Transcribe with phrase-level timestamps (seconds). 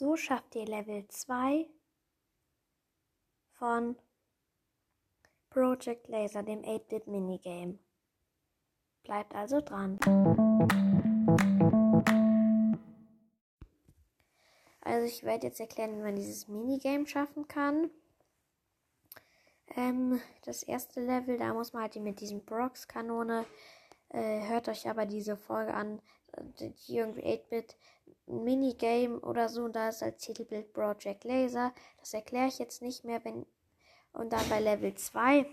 [0.00, 1.68] So schafft ihr Level 2
[3.58, 3.96] von
[5.50, 7.78] Project Laser, dem 8-Bit Minigame.
[9.02, 9.98] Bleibt also dran.
[14.80, 17.90] Also ich werde jetzt erklären, wie man dieses Minigame schaffen kann.
[19.76, 23.44] Ähm, das erste Level, da muss man halt mit diesem Brox-Kanone,
[24.08, 26.00] äh, hört euch aber diese Folge an,
[26.58, 27.76] die irgendwie 8-Bit
[28.30, 31.72] Minigame oder so, und da ist als Titelbild Project Laser.
[31.98, 33.46] Das erkläre ich jetzt nicht mehr, wenn.
[34.12, 35.46] Und dann bei Level 2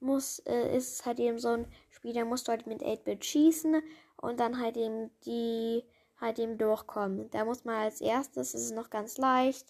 [0.00, 3.82] muss, äh, ist halt eben so ein Spiel, da musst du halt mit 8-Bit schießen
[4.16, 5.84] und dann halt eben die
[6.20, 7.30] halt eben durchkommen.
[7.30, 9.66] Da muss man als erstes, ist es noch ganz leicht,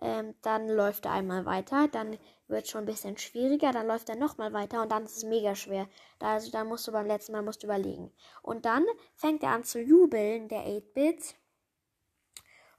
[0.00, 4.08] ähm, dann läuft er einmal weiter, dann wird es schon ein bisschen schwieriger, dann läuft
[4.08, 5.88] er nochmal weiter und dann ist es mega schwer.
[6.18, 8.12] Da, also da musst du beim letzten Mal musst du überlegen.
[8.42, 11.36] Und dann fängt er an zu jubeln, der 8-Bit.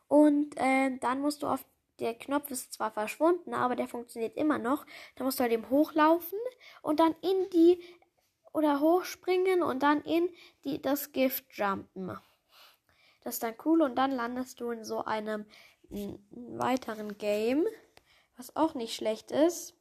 [0.07, 1.65] Und äh, dann musst du auf
[1.99, 4.85] der Knopf ist zwar verschwunden, aber der funktioniert immer noch.
[5.15, 6.39] Da musst du halt eben hochlaufen
[6.81, 7.81] und dann in die
[8.51, 10.29] oder hochspringen und dann in
[10.63, 12.17] die, das Gift jumpen.
[13.21, 15.45] Das ist dann cool und dann landest du in so einem
[15.89, 17.65] weiteren Game,
[18.37, 19.75] was auch nicht schlecht ist.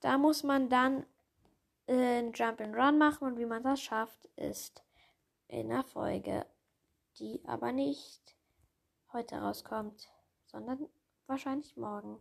[0.00, 1.06] Da muss man dann
[1.86, 4.84] äh, ein Jump and Run machen und wie man das schafft, ist
[5.48, 6.46] in der Folge,
[7.18, 8.35] die aber nicht
[9.12, 10.08] heute rauskommt,
[10.46, 10.88] sondern
[11.26, 12.18] wahrscheinlich morgen.